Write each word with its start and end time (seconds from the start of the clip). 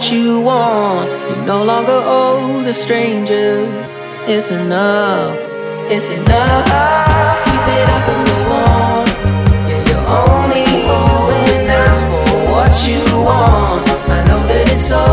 what 0.00 0.12
you 0.12 0.40
want. 0.40 1.10
You 1.28 1.44
no 1.44 1.62
longer 1.62 1.92
owe 1.92 2.62
the 2.62 2.72
strangers. 2.72 3.94
It's 4.26 4.50
enough, 4.50 5.36
it's 5.90 6.08
enough. 6.08 6.64
Keep 7.44 7.66
it 7.76 7.88
up 7.96 8.08
and 8.08 8.26
go 8.26 8.38
on. 8.64 9.06
Yeah, 9.68 9.88
you're 9.88 10.06
only 10.24 10.64
holding 10.88 11.68
out 11.68 12.28
for 12.28 12.42
what 12.50 12.72
you 12.88 13.02
want. 13.28 13.88
I 14.08 14.24
know 14.24 14.40
that 14.48 14.70
it's 14.72 14.88
so 14.88 15.04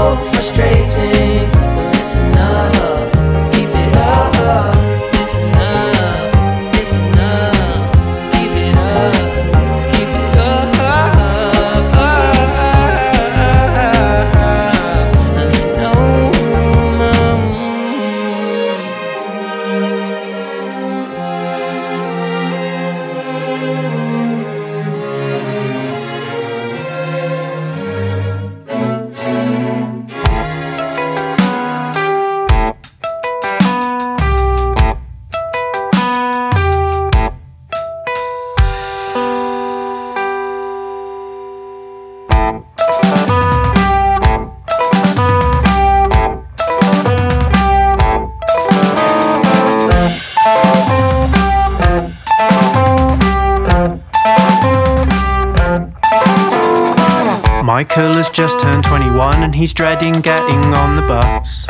Michael 57.78 58.16
has 58.16 58.28
just 58.32 58.60
turned 58.60 58.84
21 58.86 59.44
and 59.44 59.54
he's 59.54 59.72
dreading 59.72 60.14
getting 60.14 60.74
on 60.74 60.96
the 60.96 61.04
bus. 61.04 61.62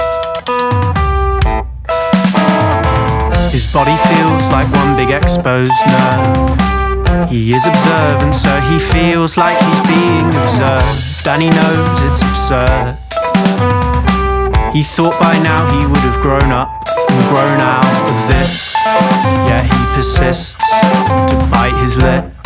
His 3.51 3.67
body 3.73 3.91
feels 4.07 4.49
like 4.49 4.71
one 4.71 4.95
big 4.95 5.09
exposed 5.09 5.69
nerve. 5.85 7.29
He 7.29 7.53
is 7.53 7.67
observant, 7.67 8.33
so 8.33 8.57
he 8.71 8.79
feels 8.79 9.35
like 9.35 9.59
he's 9.59 9.81
being 9.85 10.27
observed, 10.33 11.27
and 11.27 11.41
he 11.41 11.49
knows 11.49 12.01
it's 12.07 12.21
absurd. 12.21 12.95
He 14.71 14.83
thought 14.83 15.19
by 15.19 15.37
now 15.43 15.67
he 15.75 15.85
would 15.85 16.05
have 16.07 16.21
grown 16.21 16.53
up 16.53 16.69
and 17.11 17.27
grown 17.27 17.59
out 17.59 17.83
of 18.07 18.29
this, 18.29 18.73
yet 19.43 19.65
he 19.65 19.93
persists 19.93 20.53
to 20.53 21.47
bite 21.51 21.77
his 21.83 21.97
lip 21.97 22.36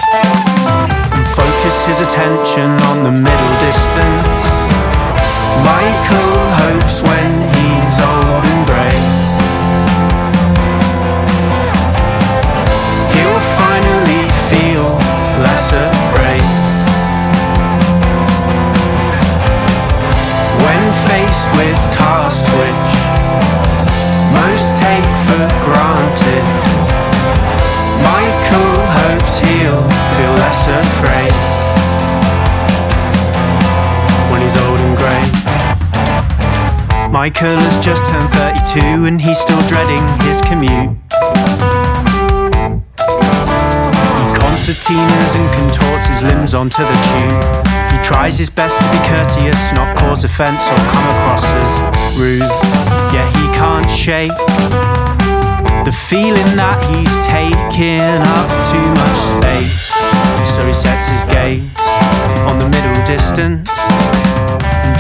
his 1.85 2.01
attention 2.01 2.69
on 2.91 3.03
the 3.03 3.09
middle 3.09 3.53
distance. 3.59 4.45
Michael 5.65 6.37
hopes 6.61 7.01
when 7.01 7.31
he's 7.57 7.95
old 7.97 8.43
and 8.51 8.61
grey, 8.69 8.97
he'll 13.13 13.43
finally 13.57 14.25
feel 14.51 14.85
less 15.41 15.67
afraid. 15.73 16.45
When 20.61 20.83
faced 21.09 21.49
with 21.57 21.79
tasks 21.97 22.49
which 22.61 22.91
most 24.37 24.77
take 24.77 25.09
for 25.25 25.45
granted, 25.65 26.45
Michael 28.05 28.75
hopes 29.01 29.39
he'll 29.39 29.85
feel 30.15 30.33
less 30.43 30.67
afraid 30.67 31.60
Michael 37.11 37.59
has 37.59 37.77
just 37.83 38.05
turned 38.05 38.29
32 38.71 39.05
and 39.05 39.21
he's 39.21 39.37
still 39.37 39.61
dreading 39.67 40.01
his 40.23 40.39
commute. 40.47 40.95
He 44.15 44.31
concertinas 44.39 45.35
and 45.35 45.47
contorts 45.53 46.07
his 46.07 46.23
limbs 46.23 46.53
onto 46.53 46.81
the 46.81 46.97
tube. 47.11 47.67
He 47.91 47.97
tries 48.01 48.37
his 48.37 48.49
best 48.49 48.79
to 48.79 48.87
be 48.91 48.97
courteous, 49.09 49.73
not 49.73 49.97
cause 49.97 50.23
offence 50.23 50.63
or 50.71 50.77
come 50.77 51.07
across 51.19 51.43
as 51.43 52.17
rude. 52.17 52.47
Yet 53.11 53.27
he 53.35 53.45
can't 53.59 53.89
shake 53.91 54.31
the 55.83 55.91
feeling 55.91 56.55
that 56.55 56.79
he's 56.95 57.11
taking 57.27 58.07
up 58.39 58.47
too 58.71 58.87
much 59.03 59.19
space. 59.35 59.91
So 60.55 60.65
he 60.65 60.73
sets 60.73 61.09
his 61.09 61.23
gaze 61.25 61.67
on 62.47 62.57
the 62.57 62.69
middle 62.69 63.05
distance 63.05 63.80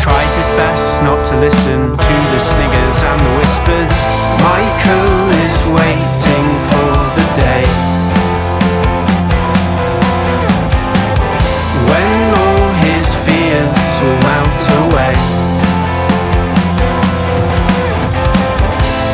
tries 0.01 0.33
his 0.35 0.47
best 0.57 1.03
not 1.03 1.23
to 1.23 1.37
listen 1.37 1.79
to 1.93 2.15
the 2.33 2.41
sniggers 2.41 2.97
and 3.05 3.19
the 3.21 3.33
whispers. 3.37 3.93
Michael 4.41 5.13
is 5.45 5.57
waiting 5.77 6.47
for 6.73 6.91
the 7.17 7.27
day. 7.37 7.65
When 11.85 12.17
all 12.33 12.69
his 12.81 13.07
fears 13.25 13.93
will 14.01 14.19
melt 14.25 14.63
away. 14.81 15.13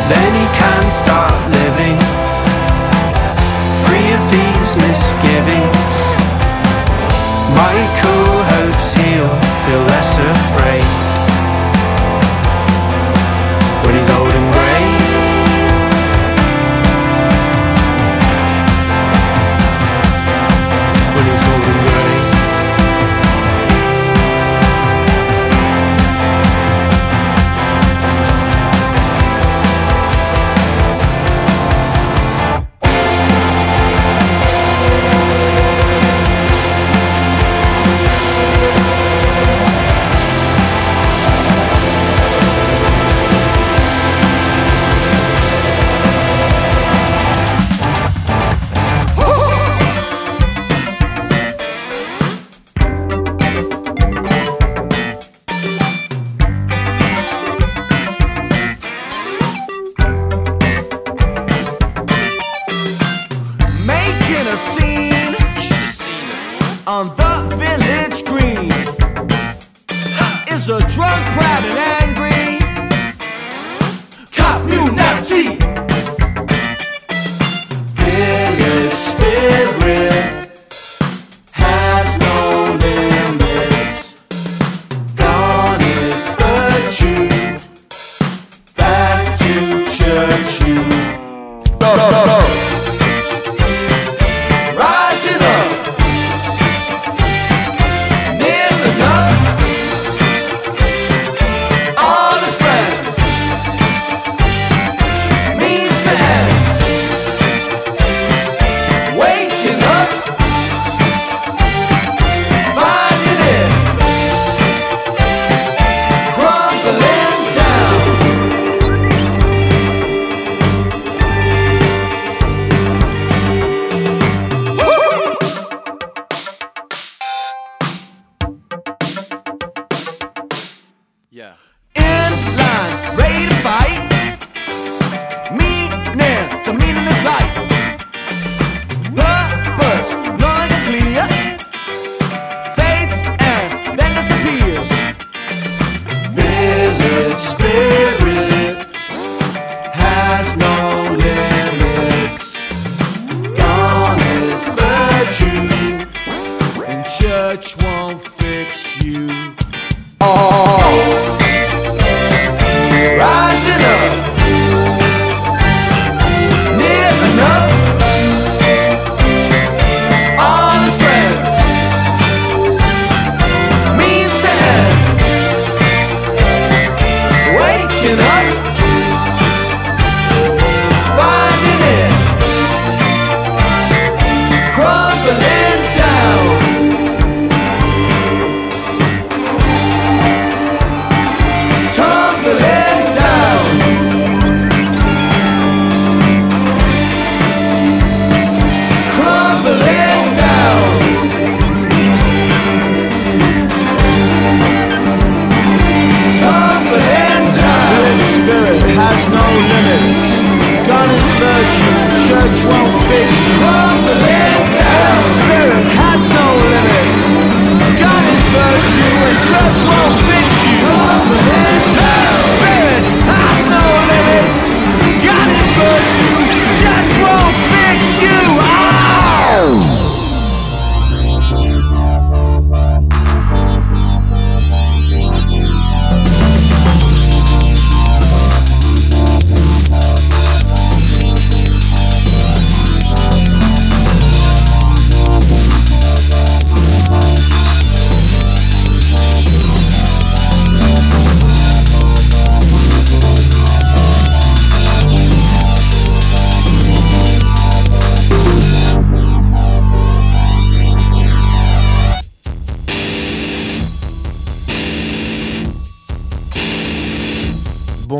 Then 0.07 0.31
he 0.39 0.47
can 0.55 0.83
start 1.03 1.35
living 1.51 1.99
free 3.83 4.07
of 4.15 4.23
these 4.31 4.71
misgivings. 4.87 5.95
Michael 7.59 8.31
hopes 8.55 8.93
he'll 8.95 9.56
feel 9.67 9.81
less 9.81 10.17
afraid. 10.17 11.06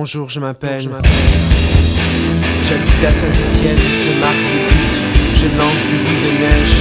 Bonjour, 0.08 0.30
je 0.30 0.40
m'appelle. 0.40 0.80
J'habite 0.80 1.04
à 3.04 3.12
Saint-Etienne, 3.12 3.76
je 3.76 4.16
marque 4.24 4.40
des 4.40 4.64
buts, 4.72 5.04
je 5.36 5.52
lance 5.60 5.84
des 5.92 6.00
boules 6.00 6.24
de 6.24 6.32
neige. 6.48 6.80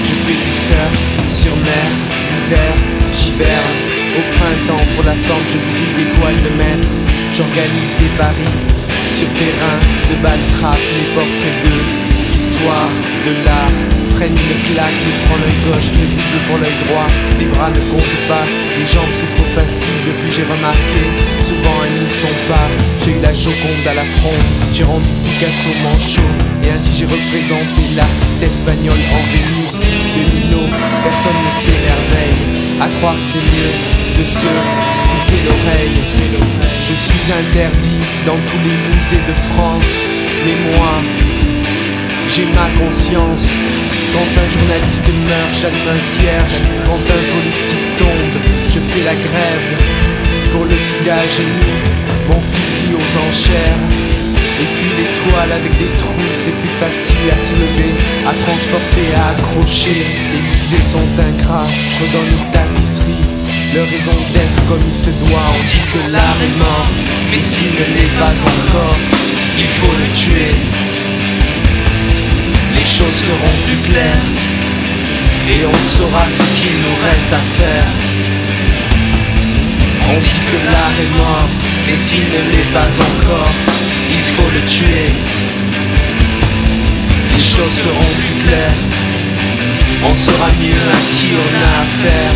Je 0.00 0.16
fais 0.24 0.32
du 0.32 0.52
surf 0.64 0.96
sur 1.28 1.52
mer, 1.60 1.88
l'hiver, 2.32 2.72
j'hiberne. 3.12 3.76
Au 4.16 4.24
printemps, 4.32 4.80
pour 4.96 5.04
la 5.04 5.12
forme, 5.28 5.44
je 5.52 5.60
bousille 5.60 5.92
des 5.92 6.08
toiles 6.16 6.40
de 6.40 6.48
mer. 6.56 6.80
J'organise 7.36 7.92
des 8.00 8.08
paris 8.16 8.56
sur 9.12 9.28
terrain 9.36 9.76
de 10.08 10.16
balles 10.24 10.48
trappes, 10.56 10.88
les 10.96 11.04
portraits 11.12 11.68
d'eux. 11.68 11.84
Histoire 12.32 12.88
de 13.28 13.44
l'art, 13.44 13.76
prennent 14.16 14.32
une 14.32 14.72
claques, 14.72 15.04
le 15.04 15.12
front 15.20 15.36
l'œil 15.36 15.68
gauche, 15.68 15.92
le 15.92 16.16
double 16.16 16.40
pour 16.48 16.56
l'œil 16.64 16.80
droit. 16.88 17.12
Les 17.38 17.44
bras 17.52 17.68
ne 17.68 17.84
comptent 17.92 18.24
pas, 18.24 18.48
les 18.78 18.86
jambes 18.86 19.10
c'est 19.12 19.30
trop 19.34 19.50
facile. 19.54 19.98
Depuis 20.06 20.30
j'ai 20.30 20.46
remarqué, 20.46 21.02
souvent 21.42 21.76
elles 21.82 21.98
n'y 21.98 22.10
sont 22.10 22.38
pas. 22.46 22.68
J'ai 23.02 23.12
eu 23.12 23.20
la 23.20 23.34
Joconde 23.34 23.86
à 23.90 23.94
la 23.94 24.06
fronde, 24.18 24.46
j'ai 24.72 24.84
rendu 24.84 25.08
Picasso 25.24 25.70
manchot. 25.82 26.30
Et 26.62 26.70
ainsi 26.70 26.94
j'ai 26.94 27.06
représenté 27.06 27.82
l'artiste 27.96 28.42
espagnol 28.42 28.98
en 29.16 29.22
Vénus 29.30 29.78
de 30.14 30.22
Nino. 30.30 30.62
Personne 31.02 31.38
ne 31.46 31.52
s'émerveille, 31.52 32.42
à 32.80 32.88
croire 32.98 33.18
que 33.18 33.26
c'est 33.26 33.42
mieux 33.42 33.74
de 34.18 34.24
se 34.24 34.50
couper 35.10 35.40
l'oreille. 35.46 35.98
Je 36.82 36.94
suis 36.94 37.26
interdit 37.32 38.02
dans 38.26 38.38
tous 38.48 38.62
les 38.62 38.78
musées 38.86 39.24
de 39.26 39.34
France, 39.52 39.92
mais 40.44 40.56
moi, 40.72 40.94
j'ai 42.28 42.46
ma 42.54 42.68
conscience. 42.78 43.46
Quand 44.12 44.30
un 44.42 44.48
journaliste 44.50 45.06
meurt, 45.28 45.52
j'allume 45.60 45.88
un 45.94 46.00
cierge. 46.00 46.58
Quand 46.86 46.96
un 46.96 47.22
politique 47.34 47.88
tombe, 47.98 48.34
je 48.78 48.92
fais 48.94 49.04
la 49.04 49.14
grève. 49.14 49.68
Pour 50.52 50.64
le 50.64 50.76
sida, 50.76 51.18
mis 51.42 51.78
mon 52.30 52.40
fusil 52.52 52.94
aux 52.94 53.10
enchères. 53.26 53.82
Et 54.62 54.68
puis 54.74 54.90
l'étoile 54.98 55.52
avec 55.52 55.72
des 55.78 55.90
trous, 55.98 56.30
c'est 56.34 56.54
plus 56.62 56.74
facile 56.78 57.28
à 57.30 57.38
soulever, 57.38 57.92
à 58.26 58.32
transporter, 58.46 59.06
à 59.14 59.24
accrocher. 59.34 60.02
Les 60.32 60.42
musées 60.50 60.84
sont 60.84 61.08
ingrats, 61.18 61.70
redonne 62.00 62.30
une 62.38 62.50
tapisserie. 62.50 63.24
Leur 63.74 63.86
raison 63.86 64.16
d'être 64.32 64.60
comme 64.68 64.82
il 64.82 64.98
se 64.98 65.10
doit, 65.26 65.48
on 65.54 65.62
dit 65.70 65.86
que 65.92 66.12
l'art 66.12 66.40
est 66.42 66.58
mort, 66.58 66.90
mais 67.30 67.42
s'il 67.42 67.70
ne 67.70 67.86
l'est 67.94 68.14
pas 68.18 68.34
encore, 68.34 68.98
il 69.58 69.70
faut 69.78 69.94
le 70.02 70.08
tuer 70.14 70.54
les 72.78 72.84
choses 72.84 73.20
seront 73.26 73.54
plus 73.66 73.90
claires 73.90 74.28
et 75.50 75.66
on 75.66 75.78
saura 75.82 76.24
ce 76.30 76.44
qu'il 76.56 76.76
nous 76.84 76.96
reste 77.06 77.32
à 77.32 77.42
faire. 77.58 78.27
On 80.10 80.18
dit 80.18 80.40
que 80.50 80.56
l'art 80.72 80.98
est 81.04 81.18
mort, 81.18 81.48
mais 81.86 81.96
s'il 81.96 82.24
ne 82.24 82.40
l'est 82.50 82.72
pas 82.72 82.88
encore, 82.88 83.52
il 84.10 84.24
faut 84.34 84.50
le 84.54 84.62
tuer. 84.70 85.12
Les 87.36 87.44
choses 87.44 87.72
seront 87.72 88.12
plus 88.20 88.36
claires, 88.44 88.80
on 90.04 90.14
saura 90.14 90.48
mieux 90.60 90.84
à 90.96 91.00
qui 91.14 91.28
on 91.44 91.50
a 91.62 91.82
affaire. 91.82 92.34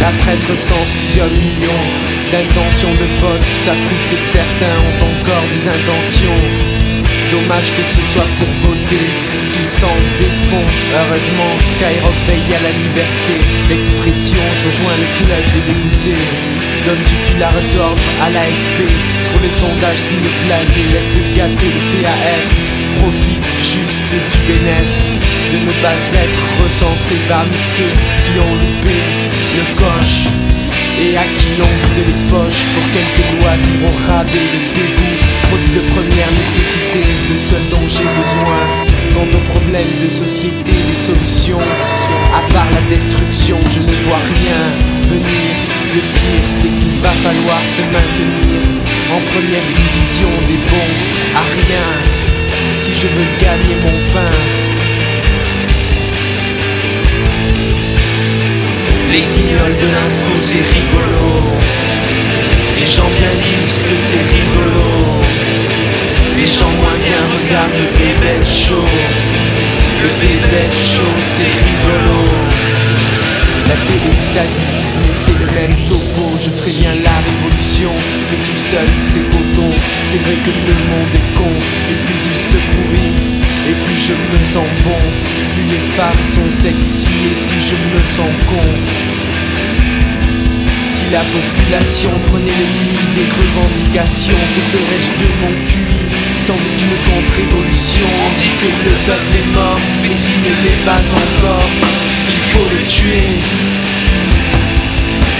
La 0.00 0.10
presse 0.22 0.44
recense 0.46 0.90
plusieurs 1.02 1.30
millions 1.30 1.84
d'intentions 2.30 2.94
de 2.94 3.08
vote, 3.20 3.46
ça 3.64 3.72
prouve 3.72 4.04
que 4.10 4.18
certains 4.18 4.76
ont 4.86 5.04
encore 5.10 5.46
des 5.52 5.68
intentions 5.68 6.79
Dommage 7.30 7.70
que 7.76 7.84
ce 7.86 8.02
soit 8.12 8.26
pour 8.38 8.70
voter 8.70 9.06
qu'ils 9.52 9.70
des 10.18 10.32
fonds. 10.50 10.70
Heureusement, 10.98 11.52
Skyrock 11.62 12.18
veille 12.26 12.54
à 12.58 12.60
la 12.66 12.72
liberté 12.74 13.34
L'expression, 13.68 14.42
je 14.58 14.64
rejoins 14.66 14.98
le 14.98 15.08
club 15.14 15.44
des 15.54 15.62
dégoûtés. 15.70 16.22
Donne 16.86 17.04
du 17.06 17.16
fil 17.26 17.42
à 17.42 17.50
à 17.50 18.30
l'AFP. 18.34 18.78
Pour 19.30 19.40
les 19.42 19.50
sondages, 19.52 20.02
signe 20.10 20.30
blasé, 20.44 20.82
laisse 20.92 21.14
gâter 21.36 21.70
le 21.70 22.02
PAF. 22.02 22.50
Profite 22.98 23.46
juste 23.62 24.02
du 24.10 24.38
bénéf 24.50 24.90
de 25.52 25.58
ne 25.66 25.72
pas 25.82 25.94
être 25.94 26.44
recensé 26.62 27.14
parmi 27.28 27.56
ceux 27.56 27.94
qui 28.24 28.38
ont 28.38 28.54
loupé 28.58 28.96
le 29.56 29.64
coche 29.78 30.49
et 31.00 31.16
à 31.16 31.24
qui 31.24 31.56
l'on 31.58 31.72
de 31.96 32.02
les 32.04 32.18
poches 32.28 32.64
pour 32.74 32.84
quelques 32.92 33.26
loisirs 33.40 33.82
ont 33.88 33.98
rabais 34.06 34.48
le 34.52 34.60
dégoût 34.76 35.20
produit 35.48 35.74
de 35.74 35.84
première 35.96 36.30
nécessité, 36.30 37.02
le 37.02 37.38
seul 37.38 37.64
dont 37.70 37.86
j'ai 37.88 38.06
besoin. 38.06 38.60
Dans 39.14 39.26
nos 39.26 39.44
problèmes 39.50 39.94
de 40.04 40.08
société, 40.08 40.70
les 40.70 41.00
solutions, 41.08 41.64
à 42.30 42.40
part 42.52 42.70
la 42.70 42.82
destruction, 42.94 43.56
je 43.66 43.80
ne 43.80 43.96
vois 44.06 44.22
rien 44.22 44.60
venir. 45.10 45.50
Le 45.94 46.02
pire, 46.14 46.46
c'est 46.48 46.70
qu'il 46.70 46.96
va 47.02 47.10
falloir 47.24 47.60
se 47.66 47.82
maintenir 47.90 48.60
en 49.10 49.20
première 49.32 49.66
division 49.74 50.30
des 50.46 50.60
bons 50.70 50.94
à 51.34 51.42
rien. 51.58 51.86
Si 52.76 52.94
je 52.94 53.08
veux 53.08 53.30
gagner 53.42 53.76
mon 53.82 53.98
pain, 54.14 54.69
Les 59.12 59.22
guignols 59.22 59.74
de 59.74 59.88
l'info 59.94 60.32
c'est 60.40 60.62
rigolo. 60.72 61.30
Les 62.78 62.86
gens 62.86 63.10
bien 63.18 63.34
disent 63.42 63.78
que 63.78 63.94
c'est 64.06 64.24
rigolo. 64.36 64.86
Les 66.38 66.46
gens 66.46 66.70
moins 66.80 66.96
bien 67.02 67.22
regardent 67.34 67.72
le 67.72 67.88
bébé 67.98 68.52
chaud 68.52 68.86
Le 70.02 70.08
bébé 70.20 70.62
chaud 70.84 71.16
c'est 71.22 71.52
rigolo. 71.66 72.20
La 73.66 73.74
télé 73.86 74.16
ça 74.16 74.42
c'est 75.12 75.38
le 75.38 75.46
même 75.52 75.76
topo 75.88 76.36
Je 76.38 76.50
ferai 76.50 76.72
bien 76.72 76.94
la 77.02 77.16
révolution. 77.24 77.92
Mais 78.30 78.40
tout 78.46 78.60
seul 78.70 78.88
c'est 79.00 79.24
coton. 79.30 79.70
C'est 80.10 80.20
vrai 80.24 80.36
que 80.44 80.50
le 80.50 80.76
monde 80.90 81.14
est 81.14 81.30
con. 81.36 81.52
Et 81.90 81.98
plus 82.04 82.20
il 82.30 82.38
se 82.38 82.58
pourrit 82.72 83.14
Et 83.68 83.76
plus 83.84 84.00
je 84.00 84.14
me 84.14 84.38
sens 84.44 84.68
bon. 84.84 85.02
Plus 85.54 85.66
les 85.72 85.84
femmes 85.96 86.24
sont 86.24 86.50
sexy 86.50 87.08
Et 87.08 87.36
plus 87.48 87.64
je 87.70 87.76
me 87.76 88.00
sens 88.06 88.32
con. 88.48 88.68
Si 90.90 91.04
la 91.12 91.22
population 91.22 92.10
prenait 92.26 92.58
le 92.62 92.68
lit 92.82 93.08
des 93.16 93.28
revendications 93.30 94.42
Que 94.54 94.62
ferais-je 94.76 95.10
de 95.22 95.28
mon 95.42 95.54
cul 95.66 95.90
sans 96.42 96.54
doute 96.54 96.80
une 96.80 97.12
contre-évolution. 97.12 98.06
On 98.26 98.40
dit 98.40 98.54
que 98.60 98.88
le 98.88 98.94
peuple 99.06 99.36
est 99.38 99.54
mort, 99.54 99.78
mais 100.02 100.16
s'il 100.16 100.40
ne 100.40 100.54
l'est 100.64 100.84
pas 100.86 100.98
encore, 100.98 101.68
il 102.28 102.40
faut 102.50 102.68
le 102.74 102.86
tuer. 102.88 103.38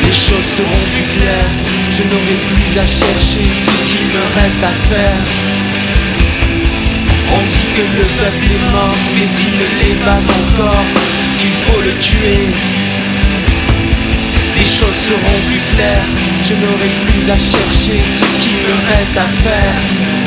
Les 0.07 0.15
choses 0.15 0.45
seront 0.45 0.83
plus 0.93 1.21
claires, 1.21 1.55
je 1.93 2.03
n'aurai 2.03 2.37
plus 2.49 2.79
à 2.79 2.87
chercher 2.87 3.45
ce 3.65 3.73
qu'il 3.87 4.07
me 4.15 4.23
reste 4.41 4.63
à 4.63 4.75
faire. 4.89 5.21
On 7.33 7.43
dit 7.49 7.69
que 7.77 7.83
le 7.99 8.05
peuple 8.19 8.47
est 8.57 8.73
mort, 8.73 8.97
mais 9.15 9.27
s'il 9.27 9.55
ne 9.63 9.69
l'est 9.79 10.01
pas 10.05 10.23
encore, 10.41 10.85
il 11.45 11.55
faut 11.65 11.81
le 11.81 11.95
tuer. 11.99 12.49
Les 14.59 14.67
choses 14.67 15.01
seront 15.09 15.41
plus 15.49 15.63
claires, 15.75 16.09
je 16.45 16.55
n'aurai 16.55 16.91
plus 17.07 17.31
à 17.31 17.39
chercher 17.39 17.99
ce 18.17 18.25
qu'il 18.43 18.59
me 18.67 18.75
reste 18.91 19.17
à 19.17 19.29
faire. 19.45 20.20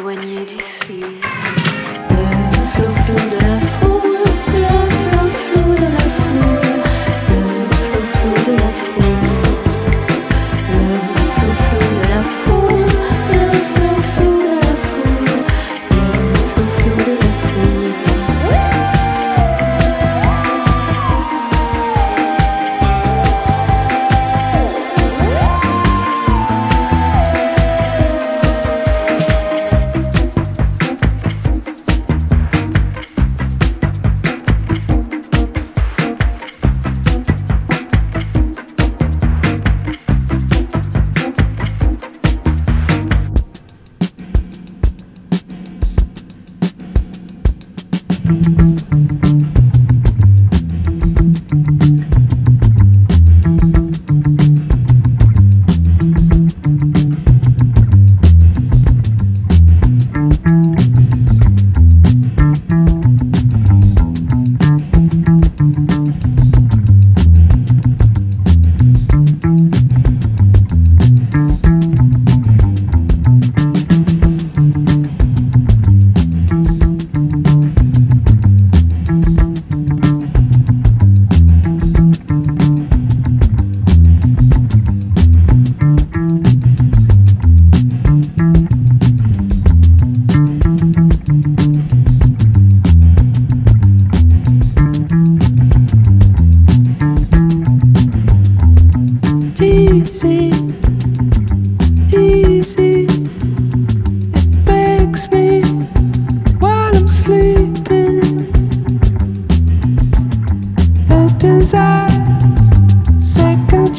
Éloigné 0.00 0.46
du 0.46 0.56
flux. 0.80 1.20
Le 2.08 2.64
flot 2.72 2.90
flou 3.04 3.28
de 3.28 3.36
la 3.36 3.79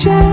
是。 0.01 0.30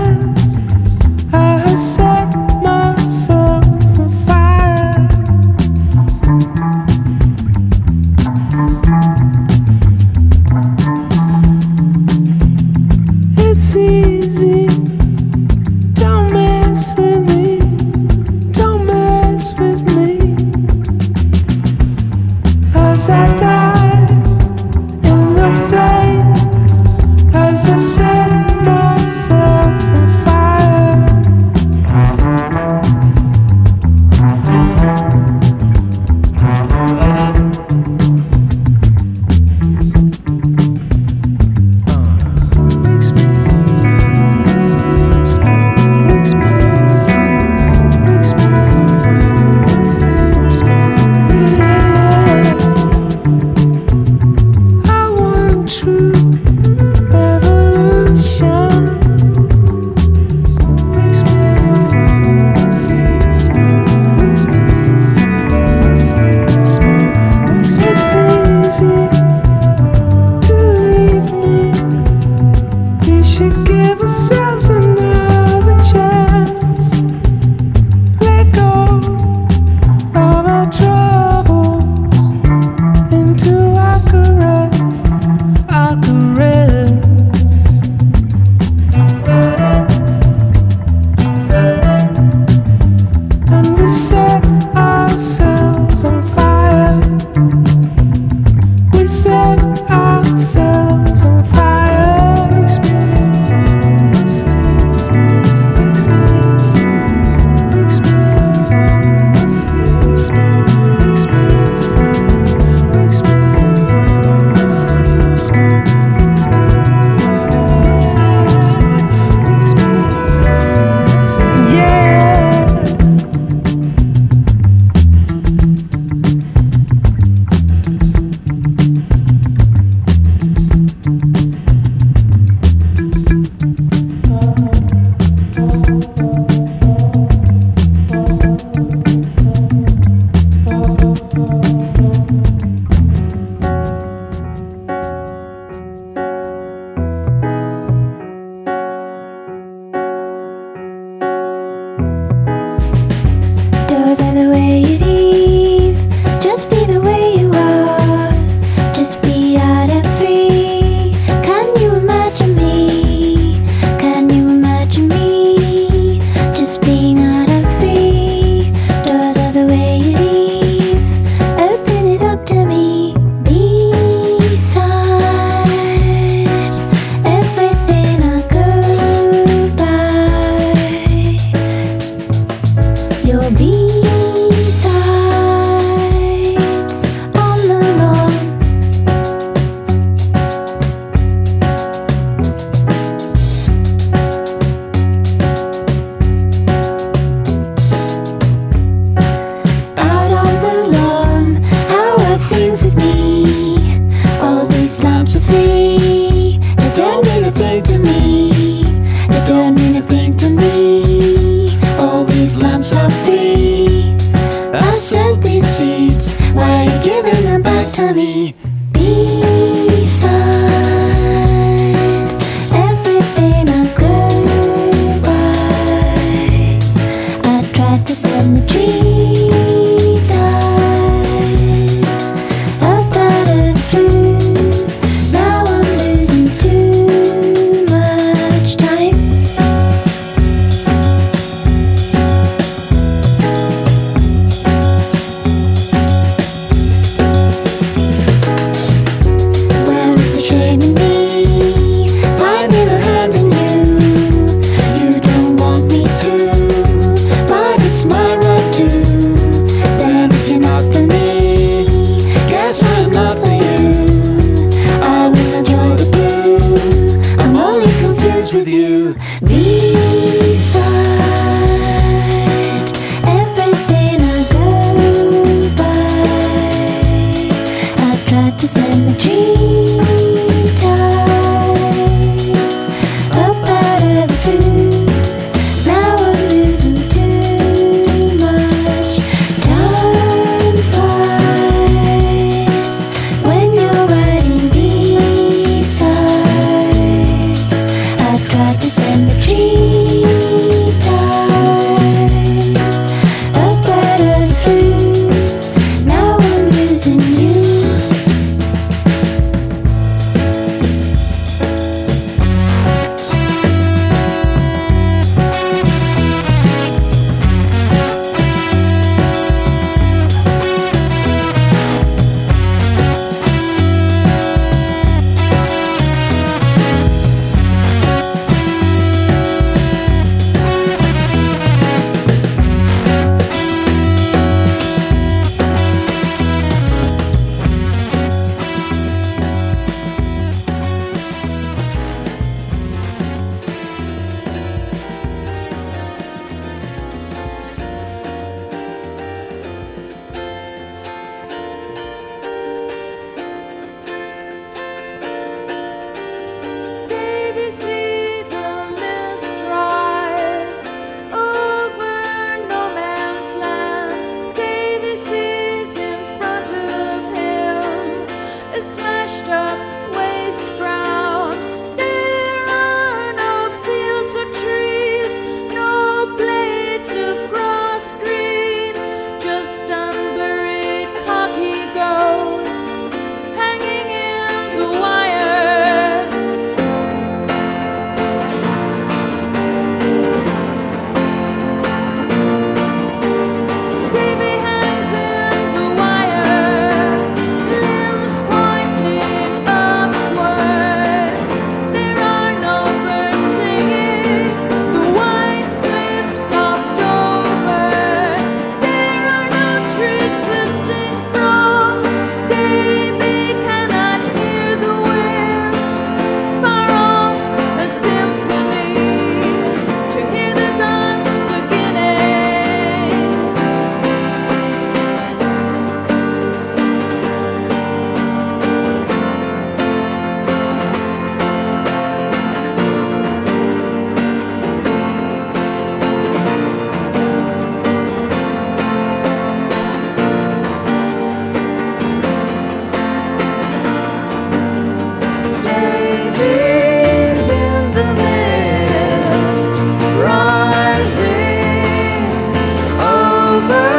over. 453.71 453.98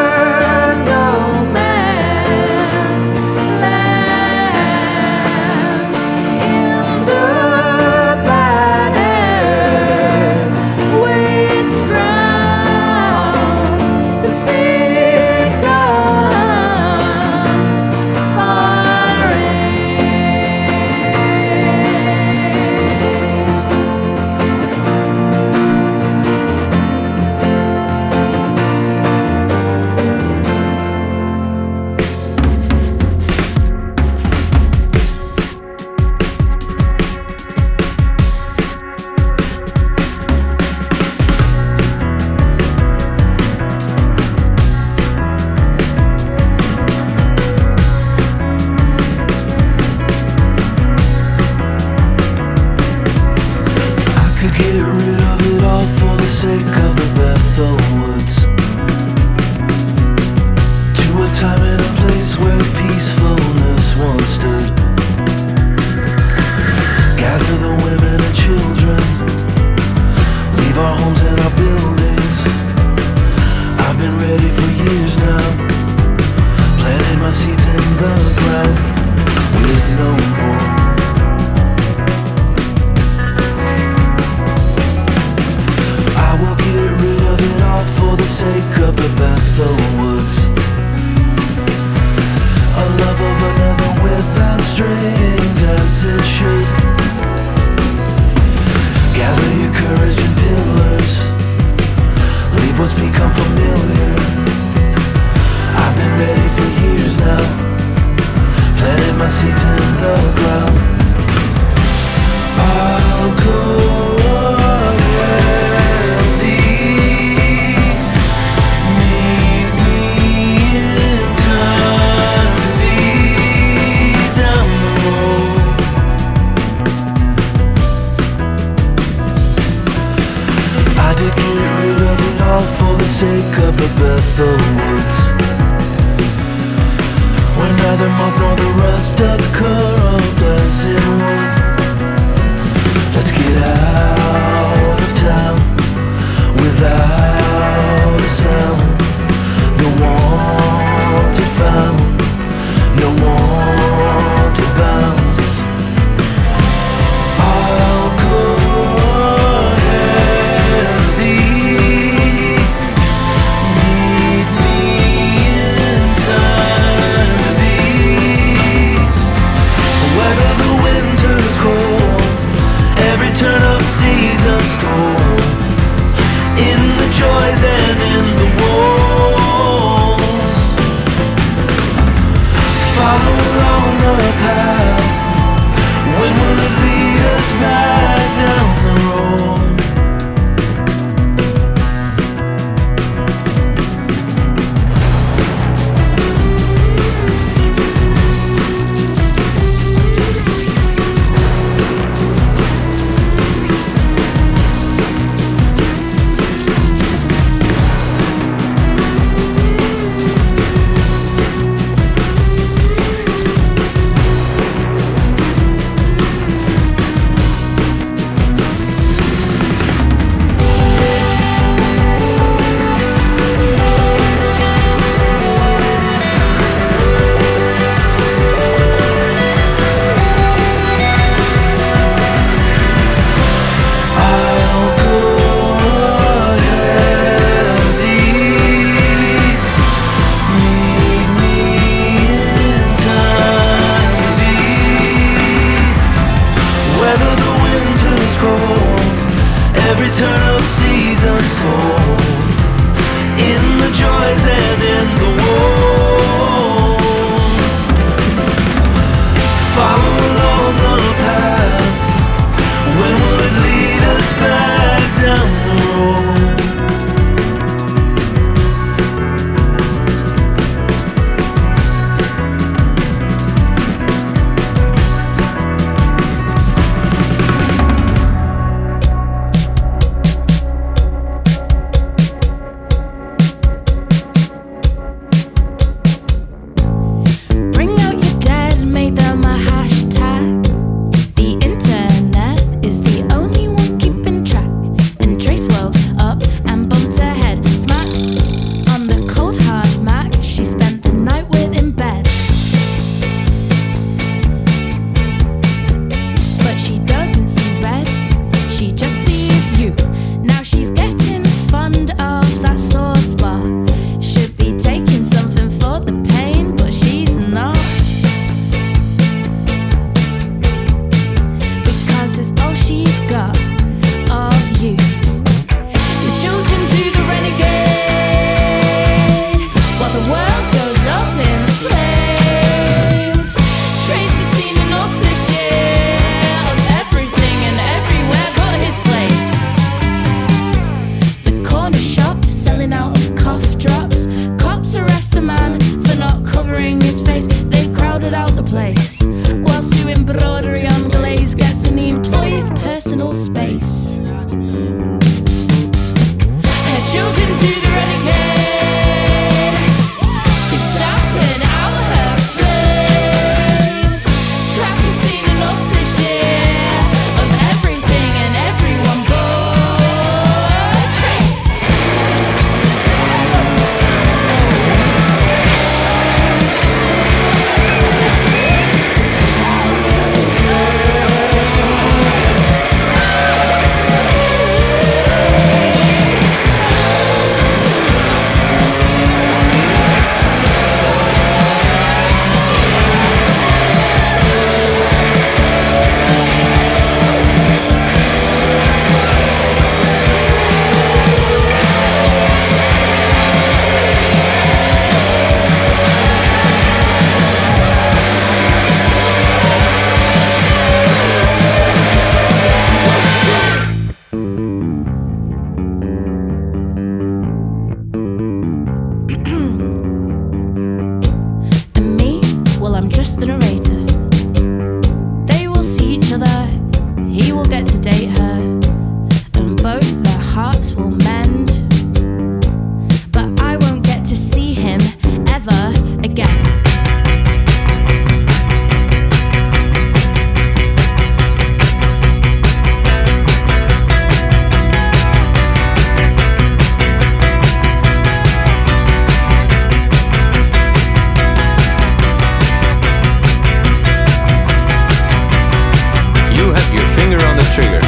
trigger, 457.80 458.00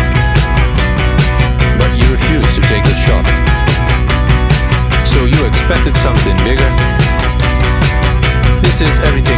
but 1.78 1.96
you 1.96 2.04
refused 2.12 2.54
to 2.54 2.62
take 2.68 2.84
the 2.84 2.96
shot. 3.04 3.24
So 5.06 5.24
you 5.24 5.46
expected 5.46 5.96
something 5.96 6.36
bigger. 6.44 6.70
This 8.60 8.80
is 8.82 8.98
everything. 9.00 9.31